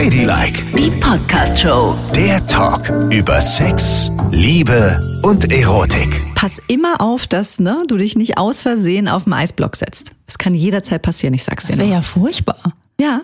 [0.00, 1.94] Ladylike, Die Podcast-Show.
[2.14, 6.22] der Talk über Sex, Liebe und Erotik.
[6.34, 10.12] Pass immer auf, dass ne, du dich nicht aus Versehen auf den Eisblock setzt.
[10.26, 12.72] Es kann jederzeit passieren, ich sag's dir Das wäre ja furchtbar.
[12.98, 13.20] Ja,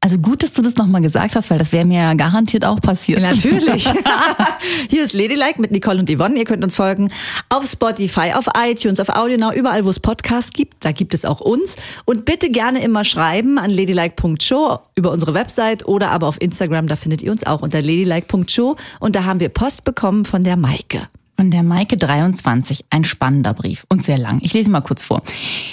[0.00, 2.80] Also gut, dass du das nochmal gesagt hast, weil das wäre mir ja garantiert auch
[2.80, 3.20] passiert.
[3.20, 3.90] natürlich.
[4.88, 6.38] Hier ist Ladylike mit Nicole und Yvonne.
[6.38, 7.10] Ihr könnt uns folgen
[7.48, 10.84] auf Spotify, auf iTunes, auf AudioNow, überall, wo es Podcasts gibt.
[10.84, 11.74] Da gibt es auch uns.
[12.04, 16.86] Und bitte gerne immer schreiben an ladylike.show über unsere Website oder aber auf Instagram.
[16.86, 18.76] Da findet ihr uns auch unter ladylike.show.
[19.00, 21.08] Und da haben wir Post bekommen von der Maike.
[21.40, 24.40] Von der Maike 23, ein spannender Brief und sehr lang.
[24.42, 25.22] Ich lese mal kurz vor.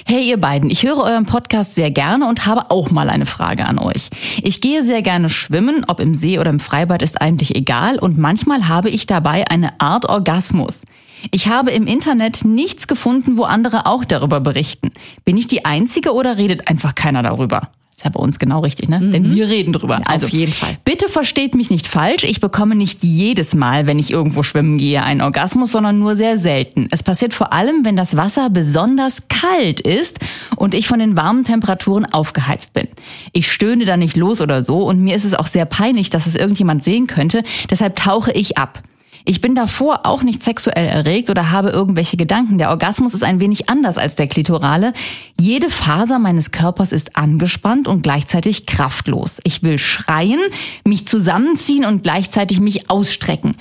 [0.06, 3.66] Hey ihr beiden, ich höre euren Podcast sehr gerne und habe auch mal eine Frage
[3.66, 4.12] an euch.
[4.44, 8.20] Ich gehe sehr gerne schwimmen, ob im See oder im Freibad ist eigentlich egal und
[8.20, 10.84] manchmal habe ich dabei eine Art Orgasmus.
[11.32, 14.92] Ich habe im Internet nichts gefunden, wo andere auch darüber berichten.
[15.24, 17.72] Bin ich die Einzige oder redet einfach keiner darüber?
[17.96, 19.00] Ist ja bei uns genau richtig, ne?
[19.00, 19.96] Denn wir reden drüber.
[19.96, 20.78] auf also jeden Fall.
[20.84, 22.26] Bitte versteht mich nicht falsch.
[22.26, 26.38] Ich bekomme nicht jedes Mal, wenn ich irgendwo schwimmen gehe, einen Orgasmus, sondern nur sehr
[26.38, 26.90] selten.
[26.92, 30.20] Es passiert vor allem, wenn das Wasser besonders kalt ist
[30.58, 32.90] und ich von den warmen Temperaturen aufgeheizt bin.
[33.32, 36.28] Ich stöhne da nicht los oder so und mir ist es auch sehr peinlich, dass
[36.28, 37.44] es irgendjemand sehen könnte.
[37.72, 38.84] Deshalb tauche ich ab.
[39.28, 42.60] Ich bin davor auch nicht sexuell erregt oder habe irgendwelche Gedanken.
[42.60, 44.94] Der Orgasmus ist ein wenig anders als der klitorale.
[45.40, 49.40] Jede Faser meines Körpers ist angespannt und gleichzeitig kraftlos.
[49.44, 50.40] Ich will schreien,
[50.86, 53.58] mich zusammenziehen und gleichzeitig mich ausstrecken.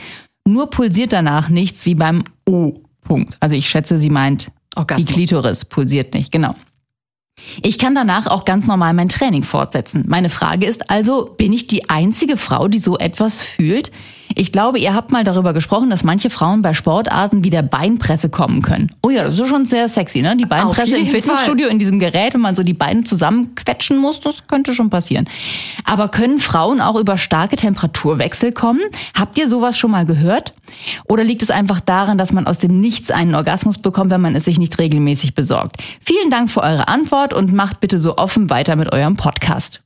[0.47, 3.39] Nur pulsiert danach nichts wie beim O-Punkt.
[3.41, 5.07] Also ich schätze, sie meint, Orgasmus.
[5.07, 6.55] die Klitoris pulsiert nicht, genau.
[7.63, 10.05] Ich kann danach auch ganz normal mein Training fortsetzen.
[10.07, 13.91] Meine Frage ist also, bin ich die einzige Frau, die so etwas fühlt?
[14.35, 18.29] Ich glaube, ihr habt mal darüber gesprochen, dass manche Frauen bei Sportarten wie der Beinpresse
[18.29, 18.91] kommen können.
[19.03, 20.37] Oh ja, das ist schon sehr sexy, ne?
[20.37, 24.47] Die Beinpresse im Fitnessstudio in diesem Gerät, wenn man so die Beine zusammenquetschen muss, das
[24.49, 25.29] könnte schon passieren.
[25.85, 28.81] Aber können Frauen auch über starke Temperaturwechsel kommen?
[29.17, 30.53] Habt ihr sowas schon mal gehört?
[31.07, 34.35] Oder liegt es einfach daran, dass man aus dem Nichts einen Orgasmus bekommt, wenn man
[34.35, 35.77] es sich nicht regelmäßig besorgt?
[36.01, 39.84] Vielen Dank für eure Antwort und macht bitte so offen weiter mit eurem Podcast.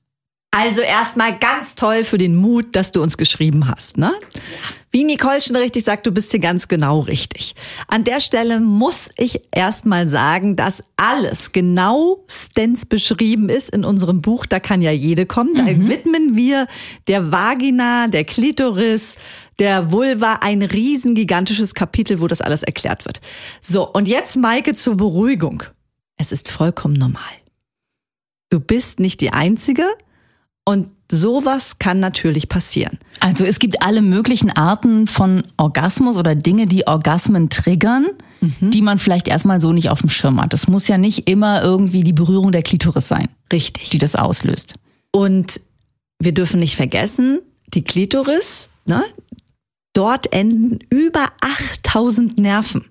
[0.50, 3.98] Also erstmal ganz toll für den Mut, dass du uns geschrieben hast.
[3.98, 4.12] Ne?
[4.90, 7.54] Wie Nicole schon richtig sagt, du bist hier ganz genau richtig.
[7.86, 14.46] An der Stelle muss ich erstmal sagen, dass alles genauestens beschrieben ist in unserem Buch.
[14.46, 15.54] Da kann ja jede kommen.
[15.54, 16.66] Da widmen wir
[17.06, 19.16] der Vagina, der Klitoris,
[19.58, 23.20] der Vulva ein riesengigantisches Kapitel, wo das alles erklärt wird.
[23.60, 25.62] So, und jetzt Maike zur Beruhigung.
[26.16, 27.22] Es ist vollkommen normal.
[28.48, 29.84] Du bist nicht die Einzige
[30.68, 32.98] und sowas kann natürlich passieren.
[33.20, 38.08] Also es gibt alle möglichen Arten von Orgasmus oder Dinge, die Orgasmen triggern,
[38.60, 40.52] die man vielleicht erstmal so nicht auf dem Schirm hat.
[40.52, 43.88] Das muss ja nicht immer irgendwie die Berührung der Klitoris sein, Richtig.
[43.88, 44.74] die das auslöst.
[45.10, 45.58] Und
[46.18, 47.38] wir dürfen nicht vergessen,
[47.72, 49.02] die Klitoris, ne,
[49.94, 52.84] dort enden über 8000 Nerven.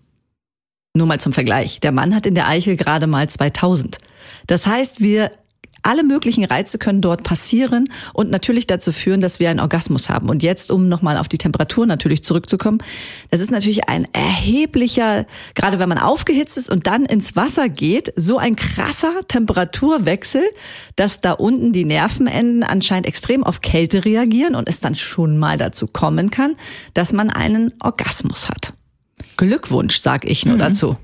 [0.96, 1.80] Nur mal zum Vergleich.
[1.82, 4.00] Der Mann hat in der Eichel gerade mal 2000.
[4.48, 5.30] Das heißt, wir
[5.88, 10.30] alle möglichen Reize können dort passieren und natürlich dazu führen, dass wir einen Orgasmus haben.
[10.30, 12.80] Und jetzt, um nochmal auf die Temperatur natürlich zurückzukommen,
[13.32, 18.12] das ist natürlich ein erheblicher, gerade wenn man aufgehitzt ist und dann ins Wasser geht,
[18.16, 20.44] so ein krasser Temperaturwechsel,
[20.98, 25.58] dass da unten die Nervenenden anscheinend extrem auf Kälte reagieren und es dann schon mal
[25.58, 26.56] dazu kommen kann,
[26.94, 28.74] dass man einen Orgasmus hat.
[29.38, 30.98] Glückwunsch, sag ich nur dazu.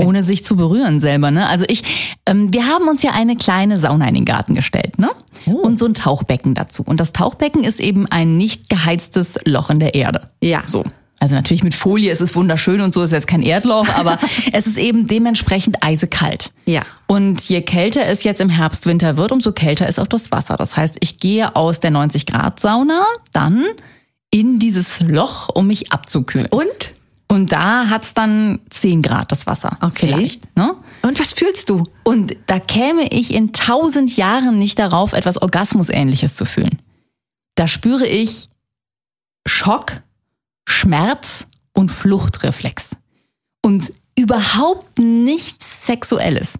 [0.00, 1.46] Ohne sich zu berühren selber, ne?
[1.48, 5.10] Also ich, ähm, wir haben uns ja eine kleine Sauna in den Garten gestellt, ne?
[5.44, 6.82] Und so ein Tauchbecken dazu.
[6.82, 10.30] Und das Tauchbecken ist eben ein nicht geheiztes Loch in der Erde.
[10.40, 10.62] Ja.
[10.66, 10.84] So.
[11.22, 14.18] Also natürlich mit Folie, es ist wunderschön und so ist jetzt kein Erdloch, aber
[14.52, 16.52] es ist eben dementsprechend eisekalt.
[16.66, 16.82] Ja.
[17.06, 20.56] Und je kälter es jetzt im Herbst, Winter wird, umso kälter ist auch das Wasser.
[20.56, 23.64] Das heißt, ich gehe aus der 90 Grad Sauna dann
[24.32, 26.48] in dieses Loch, um mich abzukühlen.
[26.50, 26.92] Und?
[27.32, 29.78] Und da hat's dann 10 Grad, das Wasser.
[29.80, 30.08] Okay.
[30.08, 30.54] Vielleicht.
[30.54, 30.74] Ne?
[31.00, 31.82] Und was fühlst du?
[32.02, 36.82] Und da käme ich in tausend Jahren nicht darauf, etwas Orgasmusähnliches zu fühlen.
[37.54, 38.50] Da spüre ich
[39.46, 40.02] Schock,
[40.68, 42.96] Schmerz und Fluchtreflex.
[43.62, 46.58] Und überhaupt nichts Sexuelles.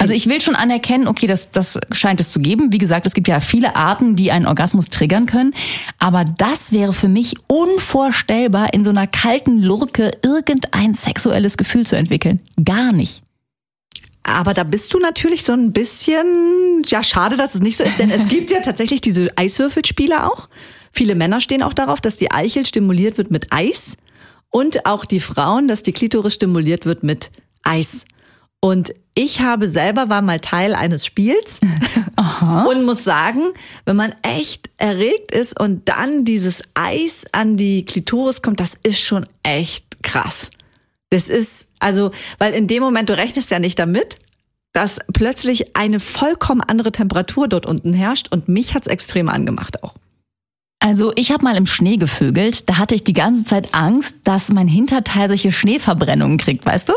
[0.00, 2.72] Also ich will schon anerkennen, okay, das, das scheint es zu geben.
[2.72, 5.52] Wie gesagt, es gibt ja viele Arten, die einen Orgasmus triggern können.
[5.98, 11.96] Aber das wäre für mich unvorstellbar, in so einer kalten Lurke irgendein sexuelles Gefühl zu
[11.96, 12.40] entwickeln.
[12.64, 13.22] Gar nicht.
[14.22, 17.98] Aber da bist du natürlich so ein bisschen, ja, schade, dass es nicht so ist,
[17.98, 20.48] denn es gibt ja tatsächlich diese Eiswürfelspiele auch.
[20.92, 23.96] Viele Männer stehen auch darauf, dass die Eichel stimuliert wird mit Eis
[24.48, 27.30] und auch die Frauen, dass die Klitoris stimuliert wird mit
[27.62, 28.04] Eis.
[28.60, 31.60] Und ich habe selber war mal Teil eines Spiels
[32.70, 33.52] Und muss sagen,
[33.84, 39.00] wenn man echt erregt ist und dann dieses Eis an die Klitoris kommt, das ist
[39.00, 40.50] schon echt krass.
[41.10, 44.16] Das ist, also, weil in dem Moment, du rechnest ja nicht damit,
[44.72, 49.94] dass plötzlich eine vollkommen andere Temperatur dort unten herrscht und mich hat's extrem angemacht auch.
[50.78, 54.52] Also ich habe mal im Schnee gevögelt, da hatte ich die ganze Zeit Angst, dass
[54.52, 56.94] mein Hinterteil solche Schneeverbrennungen kriegt, weißt du?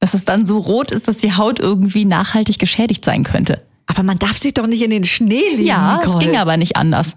[0.00, 3.66] Dass es dann so rot ist, dass die Haut irgendwie nachhaltig geschädigt sein könnte.
[3.86, 5.66] Aber man darf sich doch nicht in den Schnee legen.
[5.66, 6.18] Ja, Nicole.
[6.18, 7.16] es ging aber nicht anders.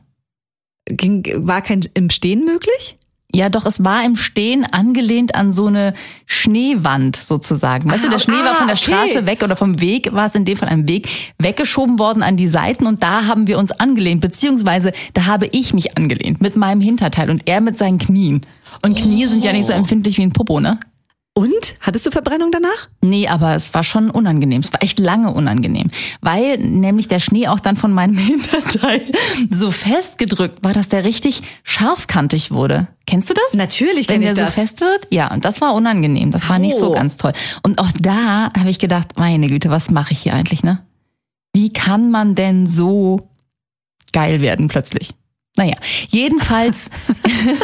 [0.85, 2.97] Ging, war kein im Stehen möglich?
[3.33, 5.93] Ja, doch, es war im Stehen angelehnt an so eine
[6.25, 7.89] Schneewand sozusagen.
[7.89, 8.91] Weißt du, Ah, der Schnee war ah, von der okay.
[8.91, 11.07] Straße weg oder vom Weg, war es in dem von einem Weg,
[11.39, 15.73] weggeschoben worden an die Seiten und da haben wir uns angelehnt, beziehungsweise da habe ich
[15.73, 18.41] mich angelehnt mit meinem Hinterteil und er mit seinen Knien.
[18.81, 20.79] Und Knie sind ja nicht so empfindlich wie ein Popo, ne?
[21.33, 21.77] Und?
[21.79, 22.89] Hattest du Verbrennung danach?
[23.01, 24.59] Nee, aber es war schon unangenehm.
[24.61, 25.87] Es war echt lange unangenehm.
[26.19, 29.01] Weil nämlich der Schnee auch dann von meinem Hinterteil
[29.49, 32.87] so festgedrückt war, dass der richtig scharfkantig wurde.
[33.07, 33.53] Kennst du das?
[33.53, 34.55] Natürlich Wenn der so das.
[34.55, 35.07] fest wird?
[35.09, 36.31] Ja, und das war unangenehm.
[36.31, 37.31] Das war nicht so ganz toll.
[37.63, 40.85] Und auch da habe ich gedacht, meine Güte, was mache ich hier eigentlich, ne?
[41.53, 43.29] Wie kann man denn so
[44.11, 45.13] geil werden plötzlich?
[45.57, 45.75] Naja,
[46.09, 46.89] jedenfalls,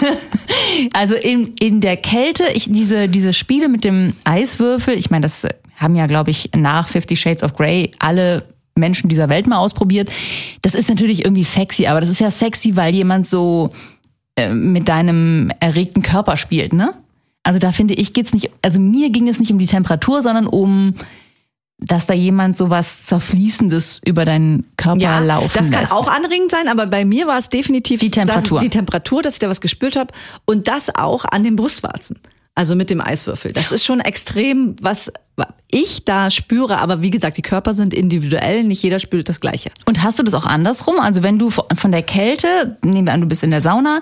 [0.94, 5.48] also in, in der Kälte, ich, diese, diese Spiele mit dem Eiswürfel, ich meine, das
[5.76, 8.44] haben ja, glaube ich, nach Fifty Shades of Grey alle
[8.76, 10.12] Menschen dieser Welt mal ausprobiert.
[10.62, 13.72] Das ist natürlich irgendwie sexy, aber das ist ja sexy, weil jemand so
[14.36, 16.94] äh, mit deinem erregten Körper spielt, ne?
[17.44, 20.48] Also da finde ich, geht's nicht, also mir ging es nicht um die Temperatur, sondern
[20.48, 20.96] um,
[21.80, 25.94] dass da jemand so was Zerfließendes über deinen Körper laufen das kann lässt.
[25.94, 28.58] auch anregend sein, aber bei mir war es definitiv Die Temperatur.
[28.58, 30.14] Dass, die Temperatur, dass ich da was gespürt habe
[30.46, 32.20] und das auch an den Brustwarzen.
[32.56, 33.54] Also mit dem Eiswürfel.
[33.54, 35.12] Das ist schon extrem, was
[35.70, 36.80] ich da spüre.
[36.80, 38.64] Aber wie gesagt, die Körper sind individuell.
[38.64, 39.70] Nicht jeder spürt das Gleiche.
[39.86, 41.00] Und hast du das auch andersrum?
[41.00, 44.02] Also wenn du von der Kälte, nehmen wir an, du bist in der Sauna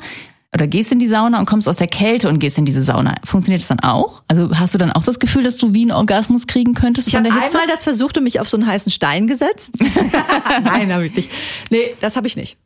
[0.56, 3.16] oder gehst in die Sauna und kommst aus der Kälte und gehst in diese Sauna,
[3.26, 4.24] funktioniert das dann auch?
[4.30, 7.14] Also hast du dann auch das Gefühl, dass du wie einen Orgasmus kriegen könntest Ich
[7.14, 7.58] von habe der Hitze?
[7.60, 9.74] einmal das versucht und mich auf so einen heißen Stein gesetzt.
[10.64, 11.30] Nein, habe ich nicht.
[11.72, 12.58] Nee, das habe ich nicht.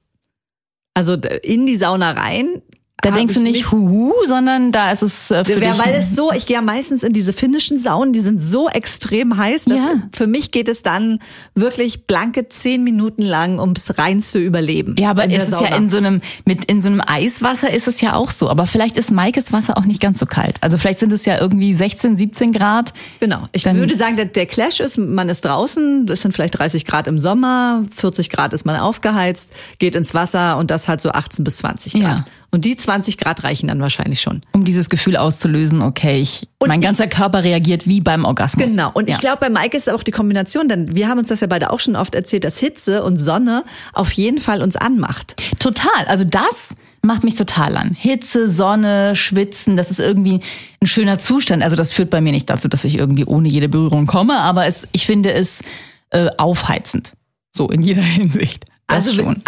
[0.94, 2.62] Also in die Sauna rein.
[3.02, 5.86] Da denkst du ich nicht, huhu, sondern da ist es äh, für Ja, dich.
[5.86, 9.38] weil es so, ich gehe ja meistens in diese finnischen Saunen, die sind so extrem
[9.38, 9.66] heiß.
[9.66, 9.94] Dass Ja.
[10.14, 11.20] Für mich geht es dann
[11.56, 14.96] wirklich blanke zehn Minuten lang, ums rein zu überleben.
[15.00, 18.02] ja, aber ist es ja in so einem, mit in so einem Eiswasser ist es
[18.02, 18.50] ja auch so.
[18.50, 20.58] Aber vielleicht ist Maikes Wasser auch nicht ganz so kalt.
[20.62, 22.94] Also vielleicht sind es ja irgendwie 16, 17 Grad.
[23.20, 23.48] Genau.
[23.52, 26.86] Ich Dann- würde sagen, der, der Clash ist, man ist draußen, das sind vielleicht 30
[26.86, 31.12] Grad im Sommer, 40 Grad ist man aufgeheizt, geht ins Wasser und das halt so
[31.12, 32.02] 18 bis 20 Grad.
[32.20, 32.26] Ja.
[32.52, 34.42] Und die 20 Grad reichen dann wahrscheinlich schon.
[34.52, 38.72] Um dieses Gefühl auszulösen, okay, ich, Und mein ich- ganzer Körper reagiert wie beim Orgasmus.
[38.72, 38.90] Genau.
[38.94, 39.16] Und ja.
[39.16, 41.70] ich glaube, bei Mike ist auch die Kombination, denn wir haben uns das ja beide
[41.72, 43.64] auch schon oft erzählt, dass Hitze und Sonne
[43.94, 45.36] auf jeden Fall uns anmacht.
[45.60, 46.06] Total.
[46.08, 47.96] Also das macht mich total an.
[47.98, 50.40] Hitze, Sonne, Schwitzen, das ist irgendwie
[50.82, 51.62] ein schöner Zustand.
[51.62, 54.66] Also das führt bei mir nicht dazu, dass ich irgendwie ohne jede Berührung komme, aber
[54.66, 55.62] es, ich finde es
[56.10, 57.14] äh, aufheizend.
[57.56, 58.66] So in jeder Hinsicht.
[58.90, 59.42] Das also schon.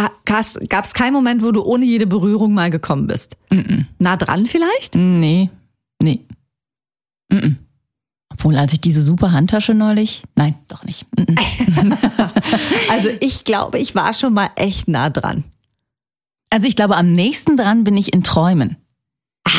[0.70, 3.38] gab es keinen Moment, wo du ohne jede Berührung mal gekommen bist?
[3.98, 4.96] Nah dran vielleicht?
[4.96, 5.50] Nee,
[6.02, 6.20] nee.
[7.30, 7.56] Mm -mm.
[8.30, 11.06] Obwohl, als ich diese super Handtasche neulich, nein, doch nicht.
[11.18, 11.98] Mm -mm.
[12.90, 15.44] Also ich glaube, ich war schon mal echt nah dran.
[16.52, 18.78] Also ich glaube, am nächsten dran bin ich in Träumen.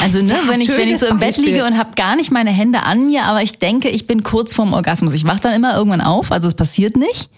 [0.00, 1.46] Also ne, ja, wenn ich wenn ich so im Bett Beispiel.
[1.46, 4.54] liege und habe gar nicht meine Hände an mir, aber ich denke, ich bin kurz
[4.54, 5.12] vorm Orgasmus.
[5.12, 7.30] Ich wach dann immer irgendwann auf, also es passiert nicht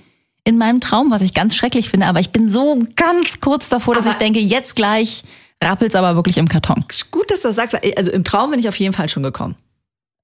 [0.45, 3.95] in meinem Traum, was ich ganz schrecklich finde, aber ich bin so ganz kurz davor,
[3.95, 5.23] dass Aber- ich denke, jetzt gleich
[5.63, 6.85] rappelt's aber wirklich im Karton.
[7.11, 7.79] Gut, dass du das sagst.
[7.97, 9.55] Also im Traum bin ich auf jeden Fall schon gekommen.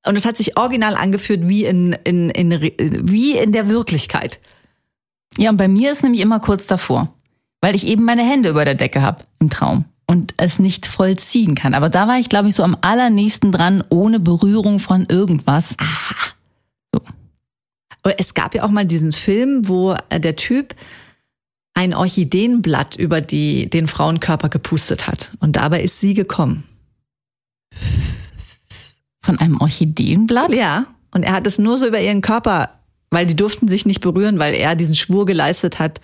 [0.06, 2.50] Und es hat sich original angefühlt wie in, in, in,
[3.10, 4.40] wie in der Wirklichkeit.
[5.38, 7.14] Ja, und bei mir ist nämlich immer kurz davor,
[7.60, 11.54] weil ich eben meine Hände über der Decke habe im Traum und es nicht vollziehen
[11.54, 11.72] kann.
[11.74, 15.76] Aber da war ich, glaube ich, so am allernächsten dran, ohne Berührung von irgendwas.
[15.78, 16.29] Und
[18.02, 20.74] Es gab ja auch mal diesen Film, wo äh, der Typ
[21.74, 25.30] ein Orchideenblatt über die, den Frauenkörper gepustet hat.
[25.40, 26.64] Und dabei ist sie gekommen.
[29.22, 30.52] Von einem Orchideenblatt?
[30.52, 30.86] Ja.
[31.10, 32.80] Und er hat es nur so über ihren Körper,
[33.10, 36.00] weil die durften sich nicht berühren, weil er diesen Schwur geleistet hat,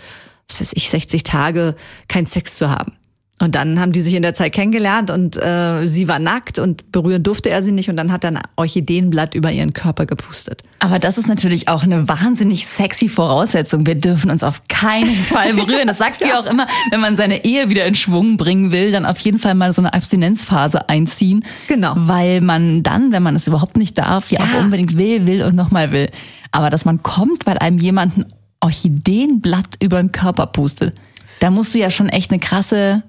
[0.48, 1.76] was weiß ich, 60 Tage
[2.08, 2.92] keinen Sex zu haben.
[3.38, 6.90] Und dann haben die sich in der Zeit kennengelernt und äh, sie war nackt und
[6.90, 10.62] berühren durfte er sie nicht und dann hat er ein Orchideenblatt über ihren Körper gepustet.
[10.78, 13.86] Aber das ist natürlich auch eine wahnsinnig sexy Voraussetzung.
[13.86, 15.86] Wir dürfen uns auf keinen Fall berühren.
[15.86, 18.90] Das sagst du ja auch immer, wenn man seine Ehe wieder in Schwung bringen will,
[18.90, 21.44] dann auf jeden Fall mal so eine Abstinenzphase einziehen.
[21.68, 21.92] Genau.
[21.94, 25.54] Weil man dann, wenn man es überhaupt nicht darf, ja, auch unbedingt will, will und
[25.54, 26.08] nochmal will.
[26.52, 28.26] Aber dass man kommt, weil einem jemand ein
[28.60, 30.94] Orchideenblatt über den Körper pustet,
[31.40, 33.02] da musst du ja schon echt eine krasse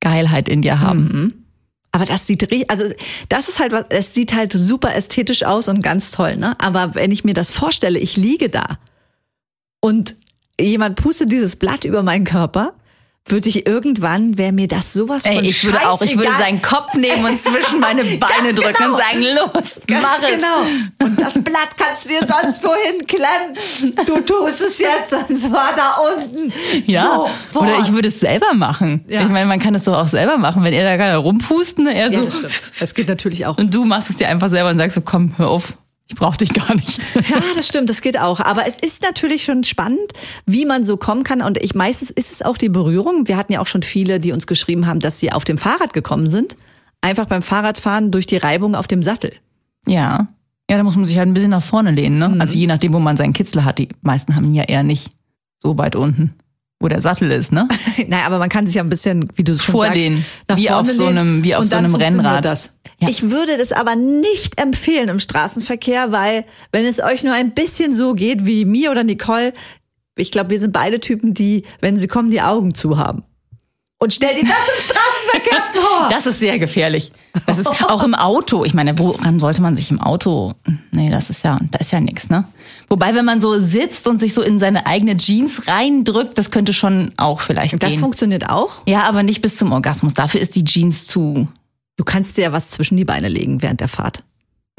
[0.00, 1.46] Geilheit in dir haben.
[1.92, 2.84] Aber das sieht richtig, also
[3.28, 6.54] das ist halt was, es sieht halt super ästhetisch aus und ganz toll, ne?
[6.60, 8.78] Aber wenn ich mir das vorstelle, ich liege da
[9.80, 10.14] und
[10.60, 12.74] jemand pustet dieses Blatt über meinen Körper,
[13.30, 16.60] würde ich irgendwann, wäre mir das sowas von Ey, ich würde auch, ich würde seinen
[16.62, 18.18] Kopf nehmen und zwischen meine Beine
[18.50, 18.90] Ganz drücken genau.
[18.94, 20.34] und sagen, los, Ganz mach es.
[20.36, 21.06] genau.
[21.06, 23.96] Und das Blatt kannst du dir sonst wohin klemmen.
[24.06, 26.52] Du tust es jetzt, sonst war da unten.
[26.86, 29.04] Ja, So, oder ich würde es selber machen.
[29.08, 29.22] Ja.
[29.22, 32.10] Ich meine, man kann es doch auch selber machen, wenn er da gerade rumpusten, er
[32.10, 32.60] Ja, so, das.
[32.78, 33.58] Das geht natürlich auch.
[33.58, 35.74] und du machst es dir einfach selber und sagst so, komm, hör auf,
[36.10, 37.00] ich brauch dich gar nicht.
[37.14, 38.40] Ja, das stimmt, das geht auch.
[38.40, 40.12] Aber es ist natürlich schon spannend,
[40.44, 41.40] wie man so kommen kann.
[41.40, 43.28] Und ich meistens ist es auch die Berührung.
[43.28, 45.92] Wir hatten ja auch schon viele, die uns geschrieben haben, dass sie auf dem Fahrrad
[45.92, 46.56] gekommen sind.
[47.00, 49.32] Einfach beim Fahrradfahren durch die Reibung auf dem Sattel.
[49.86, 50.26] Ja.
[50.68, 52.28] Ja, da muss man sich halt ein bisschen nach vorne lehnen, ne?
[52.28, 52.40] Mhm.
[52.40, 53.78] Also je nachdem, wo man seinen Kitzel hat.
[53.78, 55.12] Die meisten haben ihn ja eher nicht
[55.60, 56.34] so weit unten,
[56.80, 57.68] wo der Sattel ist, ne?
[58.08, 60.24] Naja, aber man kann sich ja ein bisschen, wie du es schon Vorlehnen.
[60.48, 62.44] sagst, Wie auf so einem- wie auf so einem Rennrad.
[62.44, 62.72] Das.
[62.98, 63.08] Ja.
[63.08, 67.94] Ich würde das aber nicht empfehlen im Straßenverkehr, weil wenn es euch nur ein bisschen
[67.94, 69.52] so geht wie mir oder Nicole,
[70.16, 73.24] ich glaube, wir sind beide Typen, die, wenn sie kommen, die Augen zu haben.
[73.98, 75.09] Und stell dir das im Straßenverkehr.
[76.08, 77.12] Das ist sehr gefährlich.
[77.46, 78.64] Das ist auch im Auto.
[78.64, 80.54] Ich meine, woran sollte man sich im Auto?
[80.90, 82.44] Nee, das ist ja, da ist ja nichts, ne?
[82.88, 86.72] Wobei, wenn man so sitzt und sich so in seine eigene Jeans reindrückt, das könnte
[86.72, 88.00] schon auch vielleicht Das gehen.
[88.00, 88.70] funktioniert auch.
[88.86, 90.14] Ja, aber nicht bis zum Orgasmus.
[90.14, 91.46] Dafür ist die Jeans zu.
[91.96, 94.22] Du kannst dir ja was zwischen die Beine legen während der Fahrt.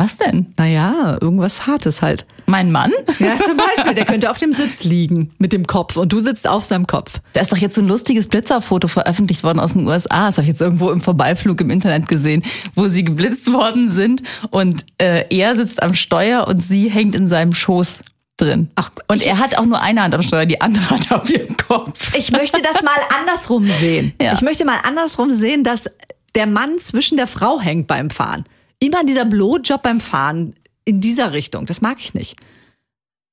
[0.02, 0.52] Was denn?
[0.58, 2.26] Naja, irgendwas Hartes halt.
[2.48, 2.92] Mein Mann?
[3.20, 6.48] Ja, zum Beispiel, der könnte auf dem Sitz liegen mit dem Kopf und du sitzt
[6.48, 7.20] auf seinem Kopf.
[7.34, 10.26] Da ist doch jetzt so ein lustiges Blitzerfoto veröffentlicht worden aus den USA.
[10.26, 12.44] Das habe ich jetzt irgendwo im Vorbeiflug im Internet gesehen,
[12.74, 17.28] wo sie geblitzt worden sind und äh, er sitzt am Steuer und sie hängt in
[17.28, 18.00] seinem Schoß
[18.38, 18.72] drin.
[18.74, 21.56] Ach, und er hat auch nur eine Hand am Steuer, die andere hat auf ihrem
[21.58, 22.18] Kopf.
[22.18, 24.14] Ich möchte das mal andersrum sehen.
[24.22, 24.34] Ja.
[24.34, 25.88] Ich möchte mal andersrum sehen, dass
[26.34, 28.46] der Mann zwischen der Frau hängt beim Fahren.
[28.84, 31.66] Immer dieser Blowjob beim Fahren in dieser Richtung.
[31.66, 32.36] Das mag ich nicht.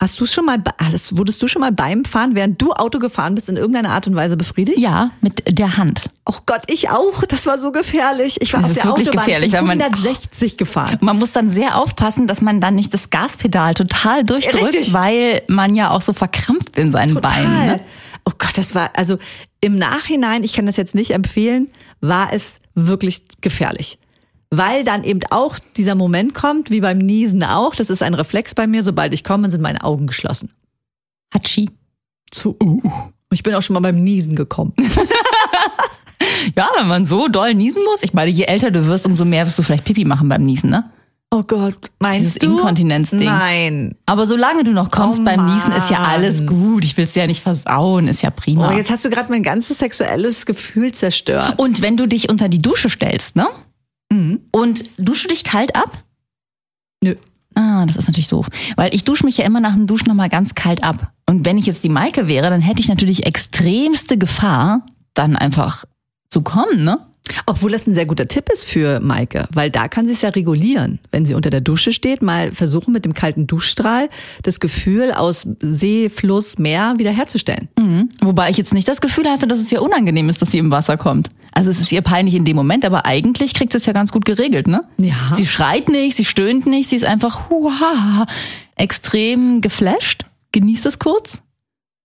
[0.00, 0.62] Hast du schon mal,
[1.10, 4.14] wurdest du schon mal beim Fahren, während du Auto gefahren bist, in irgendeiner Art und
[4.14, 4.78] Weise befriedigt?
[4.78, 6.08] Ja, mit der Hand.
[6.24, 7.24] Oh Gott, ich auch.
[7.24, 8.36] Das war so gefährlich.
[8.40, 10.98] Ich war Das auf der Autobahn gefährlich, ich bin weil man- 160 gefahren.
[11.00, 14.92] Man muss dann sehr aufpassen, dass man dann nicht das Gaspedal total durchdrückt, Richtig.
[14.92, 17.30] weil man ja auch so verkrampft in seinen Total.
[17.32, 17.66] Beinen.
[17.66, 17.80] Ne?
[18.24, 19.18] Oh Gott, das war, also
[19.60, 23.98] im Nachhinein, ich kann das jetzt nicht empfehlen, war es wirklich gefährlich.
[24.50, 28.54] Weil dann eben auch dieser Moment kommt, wie beim Niesen auch, das ist ein Reflex
[28.54, 30.50] bei mir, sobald ich komme, sind meine Augen geschlossen.
[31.34, 31.70] Hatschi.
[32.30, 32.92] Zu, uh, uh.
[33.30, 34.72] Ich bin auch schon mal beim Niesen gekommen.
[36.56, 38.02] Ja, wenn man so doll niesen muss.
[38.02, 40.70] Ich meine, je älter du wirst, umso mehr wirst du vielleicht Pipi machen beim Niesen,
[40.70, 40.90] ne?
[41.30, 42.46] Oh Gott, meinst Dieses du?
[42.46, 43.24] Inkontinenzding.
[43.24, 43.94] Nein.
[44.06, 46.10] Aber solange du noch kommst Oh beim Niesen, ist ja Mann.
[46.10, 46.84] alles gut.
[46.84, 48.70] Ich will es ja nicht versauen, ist ja prima.
[48.70, 51.58] Oh, jetzt hast du gerade mein ganzes sexuelles Gefühl zerstört.
[51.58, 53.46] Und wenn du dich unter die Dusche stellst, ne?
[54.10, 54.40] Mhm.
[54.50, 56.04] Und dusche dich kalt ab?
[57.02, 57.14] Nö.
[57.54, 58.46] Ah, das ist natürlich doof.
[58.76, 61.12] Weil ich dusche mich ja immer nach dem Duschen nochmal ganz kalt ab.
[61.26, 65.84] Und wenn ich jetzt die Maike wäre, dann hätte ich natürlich extremste Gefahr, dann einfach
[66.30, 66.98] zu kommen, ne?
[67.46, 70.30] Obwohl das ein sehr guter Tipp ist für Maike, weil da kann sie es ja
[70.30, 70.98] regulieren.
[71.10, 74.08] Wenn sie unter der Dusche steht, mal versuchen mit dem kalten Duschstrahl
[74.42, 77.68] das Gefühl aus See, Fluss, Meer wiederherzustellen.
[77.78, 78.08] Mhm.
[78.20, 80.70] Wobei ich jetzt nicht das Gefühl hatte, dass es ihr unangenehm ist, dass sie im
[80.70, 81.28] Wasser kommt.
[81.58, 84.12] Also es ist ihr peinlich in dem Moment, aber eigentlich kriegt sie es ja ganz
[84.12, 84.84] gut geregelt, ne?
[84.96, 85.16] Ja.
[85.34, 88.26] Sie schreit nicht, sie stöhnt nicht, sie ist einfach huha,
[88.76, 91.42] extrem geflasht, genießt es kurz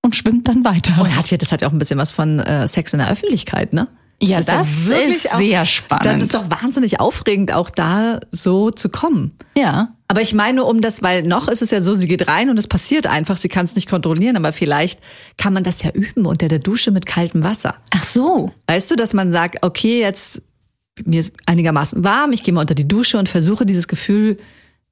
[0.01, 1.00] und schwimmt dann weiter.
[1.00, 3.12] Und hat ja, das hat ja auch ein bisschen was von äh, Sex in der
[3.12, 3.89] Öffentlichkeit, ne?
[4.19, 6.05] Ja, ja das wirklich ist auch- sehr spannend.
[6.07, 9.38] Das ist doch wahnsinnig aufregend, auch da so zu kommen.
[9.55, 9.89] ja.
[10.13, 12.60] Aber ich meine, um das, weil noch ist es ja so, sie geht rein und
[12.60, 15.00] es passiert einfach, sie kann es nicht kontrollieren, aber vielleicht
[15.39, 17.74] kann man das ja üben unter der Dusche mit kaltem Wasser.
[17.89, 18.51] Ach so.
[18.67, 20.43] Weißt du, dass man sagt, okay, jetzt
[21.03, 24.38] mir ist einigermaßen warm, ich gehe mal unter die Dusche und versuche dieses Gefühl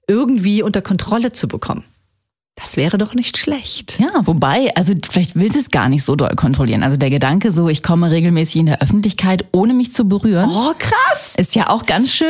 [0.07, 1.83] irgendwie unter Kontrolle zu bekommen.
[2.55, 3.97] Das wäre doch nicht schlecht.
[3.99, 6.83] Ja, wobei, also vielleicht will sie es gar nicht so doll kontrollieren.
[6.83, 10.73] Also der Gedanke so, ich komme regelmäßig in der Öffentlichkeit, ohne mich zu berühren, Oh,
[10.77, 11.33] krass.
[11.37, 12.27] ist ja auch ganz schön,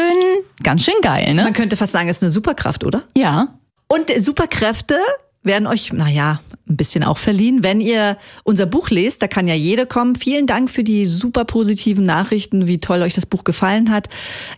[0.64, 1.44] ganz schön geil, ne?
[1.44, 3.04] Man könnte fast sagen, es ist eine Superkraft, oder?
[3.18, 3.56] Ja.
[3.88, 4.96] Und Superkräfte
[5.44, 9.22] werden euch, naja, ein bisschen auch verliehen, wenn ihr unser Buch lest.
[9.22, 10.16] Da kann ja jede kommen.
[10.16, 14.08] Vielen Dank für die super positiven Nachrichten, wie toll euch das Buch gefallen hat.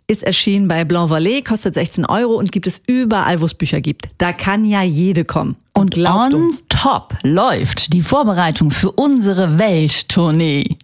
[0.08, 3.82] Ist erschienen bei Blanc Vallée, kostet 16 Euro und gibt es überall, wo es Bücher
[3.82, 4.08] gibt.
[4.18, 5.56] Da kann ja jede kommen.
[5.74, 6.64] Und glaubt on uns.
[6.70, 10.78] top läuft die Vorbereitung für unsere Welttournee.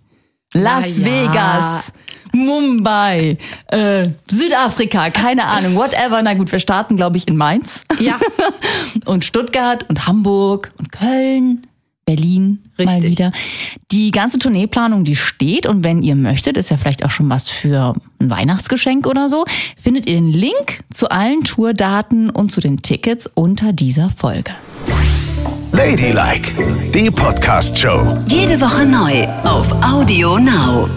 [0.54, 1.06] Las ja.
[1.06, 1.94] Vegas,
[2.32, 3.38] Mumbai,
[3.68, 6.22] äh, Südafrika, keine Ahnung, whatever.
[6.24, 7.84] Na gut, wir starten, glaube ich, in Mainz.
[8.00, 8.20] Ja.
[9.06, 11.68] und Stuttgart und Hamburg und Köln,
[12.06, 13.12] Berlin mal Richtig.
[13.12, 13.32] wieder.
[13.92, 17.50] Die ganze Tourneeplanung, die steht und wenn ihr möchtet, ist ja vielleicht auch schon was
[17.50, 19.46] für ein Weihnachtsgeschenk oder so,
[19.78, 24.52] findet ihr den Link zu allen Tourdaten und zu den Tickets unter dieser Folge.
[25.72, 26.52] Ladylike,
[26.94, 28.18] die Podcast-Show.
[28.28, 30.90] Jede Woche neu auf Audio Now.